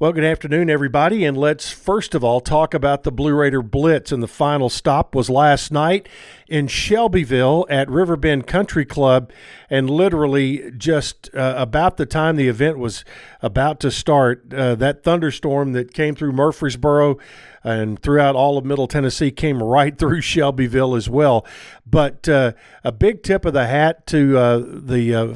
[0.00, 4.10] Well, good afternoon, everybody, and let's first of all talk about the Blue Raider Blitz.
[4.10, 6.08] And the final stop was last night
[6.48, 9.30] in Shelbyville at Riverbend Country Club,
[9.68, 13.04] and literally just uh, about the time the event was
[13.42, 17.18] about to start, uh, that thunderstorm that came through Murfreesboro
[17.62, 21.44] and throughout all of Middle Tennessee came right through Shelbyville as well.
[21.84, 25.34] But uh, a big tip of the hat to uh, the uh,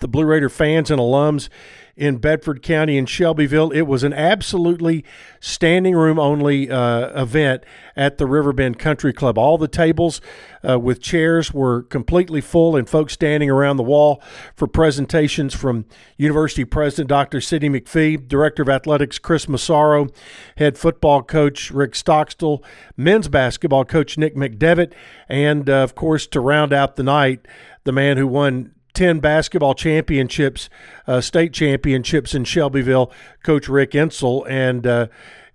[0.00, 1.48] the Blue Raider fans and alums
[1.96, 3.70] in Bedford County and Shelbyville.
[3.70, 5.04] It was an absolutely
[5.40, 9.38] standing room only uh, event at the Riverbend Country Club.
[9.38, 10.20] All the tables
[10.68, 14.20] uh, with chairs were completely full and folks standing around the wall
[14.56, 15.84] for presentations from
[16.16, 17.40] University President Dr.
[17.40, 20.08] Sidney McPhee, Director of Athletics Chris Massaro,
[20.56, 22.64] head football coach Rick Stockstill,
[22.96, 24.92] men's basketball coach Nick McDevitt,
[25.28, 27.46] and uh, of course, to round out the night,
[27.84, 30.70] the man who won 10 basketball championships,
[31.06, 33.12] uh, state championships in Shelbyville,
[33.42, 34.48] Coach Rick Insell.
[34.48, 35.08] And uh,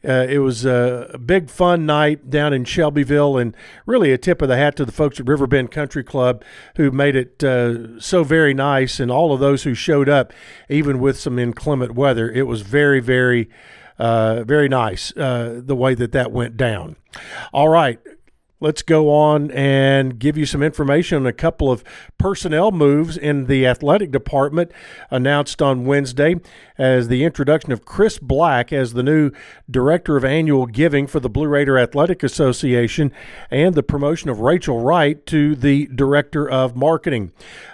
[0.07, 3.53] uh, it was a big, fun night down in Shelbyville, and
[3.85, 6.43] really a tip of the hat to the folks at Riverbend Country Club
[6.77, 10.31] who made it uh, so very nice, and all of those who showed up,
[10.69, 12.31] even with some inclement weather.
[12.31, 13.49] It was very, very,
[13.97, 16.95] uh, very nice uh, the way that that went down.
[17.51, 17.99] All right,
[18.61, 21.83] let's go on and give you some information on a couple of
[22.17, 24.71] personnel moves in the athletic department
[25.09, 26.35] announced on Wednesday
[26.77, 29.31] as the introduction of Chris Black as the new
[29.69, 33.11] director of annual giving for the Blue Raider Athletic Association
[33.49, 37.31] and the promotion of Rachel Wright to the director of marketing.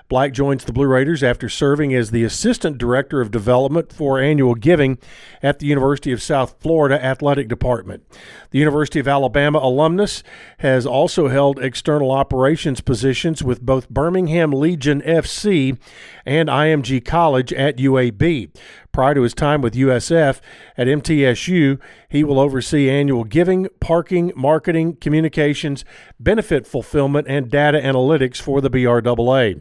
[0.08, 4.56] Black joins the Blue Raiders after serving as the Assistant Director of Development for Annual
[4.56, 5.00] Giving
[5.42, 8.03] at the University of South Florida Athletic Department.
[8.52, 10.22] The University of Alabama alumnus
[10.59, 15.78] has also held external operations positions with both Birmingham Legion FC
[16.23, 18.52] and IMG College at UAB.
[18.95, 20.39] Prior to his time with USF
[20.77, 25.83] at MTSU, he will oversee annual giving, parking, marketing, communications,
[26.17, 29.59] benefit fulfillment, and data analytics for the BRAA.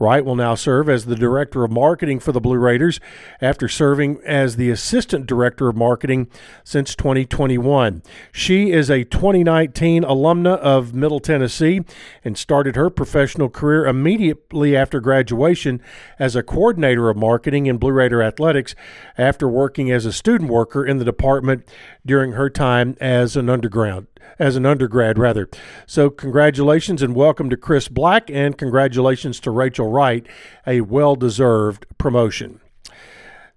[0.00, 2.98] Wright will now serve as the Director of Marketing for the Blue Raiders
[3.40, 6.28] after serving as the Assistant Director of Marketing
[6.64, 8.02] since 2021.
[8.32, 11.82] She is a 2019 alumna of Middle Tennessee
[12.24, 15.80] and started her professional career immediately after graduation
[16.18, 18.71] as a coordinator of marketing in Blue Raider Athletics
[19.18, 21.68] after working as a student worker in the department
[22.04, 24.06] during her time as an underground
[24.38, 25.48] as an undergrad rather.
[25.86, 30.26] So congratulations and welcome to Chris Black and congratulations to Rachel Wright,
[30.66, 32.61] a well-deserved promotion.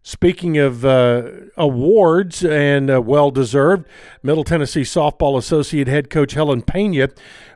[0.07, 3.87] Speaking of uh, awards and uh, well deserved,
[4.21, 7.09] Middle Tennessee Softball Associate Head Coach Helen Pena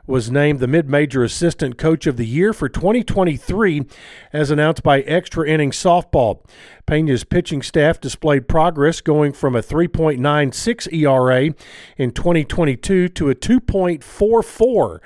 [0.04, 3.86] was named the Mid Major Assistant Coach of the Year for 2023,
[4.32, 6.44] as announced by Extra Inning Softball.
[6.86, 11.54] Pena's pitching staff displayed progress going from a 3.96 ERA
[11.96, 14.98] in 2022 to a 2.44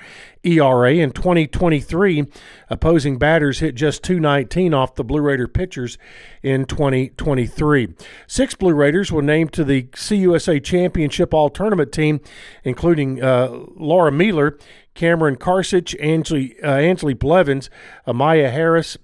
[0.45, 2.25] ERA in 2023.
[2.69, 5.97] Opposing batters hit just 219 off the Blue Raider pitchers
[6.43, 7.93] in 2023.
[8.27, 12.21] Six Blue Raiders were named to the CUSA Championship All Tournament team,
[12.63, 14.57] including uh, Laura Mealer,
[14.93, 17.69] Cameron Karsich, Ansley, uh, Blevins,
[18.07, 18.97] Amaya Harris,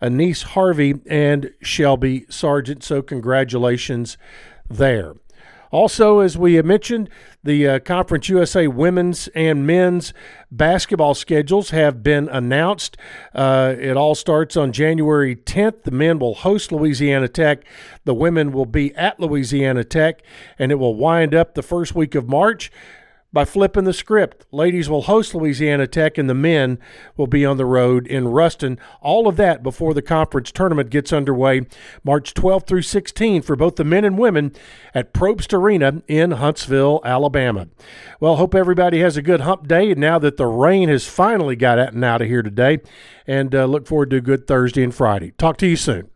[0.00, 2.82] Anise Harvey, and Shelby Sargent.
[2.82, 4.16] So, congratulations
[4.68, 5.14] there.
[5.70, 7.10] Also, as we mentioned,
[7.44, 10.12] the uh, Conference USA women's and men's
[10.50, 12.96] basketball schedules have been announced.
[13.34, 15.82] Uh, it all starts on January 10th.
[15.82, 17.64] The men will host Louisiana Tech,
[18.04, 20.22] the women will be at Louisiana Tech,
[20.58, 22.70] and it will wind up the first week of March
[23.32, 24.46] by flipping the script.
[24.50, 26.78] Ladies will host Louisiana Tech, and the men
[27.16, 28.78] will be on the road in Ruston.
[29.00, 31.62] All of that before the conference tournament gets underway,
[32.02, 34.52] March 12th through 16th for both the men and women
[34.94, 37.68] at Propst Arena in Huntsville, Alabama.
[38.20, 41.78] Well, hope everybody has a good hump day, now that the rain has finally got
[41.78, 42.78] out and out of here today,
[43.26, 45.32] and uh, look forward to a good Thursday and Friday.
[45.32, 46.08] Talk to you soon.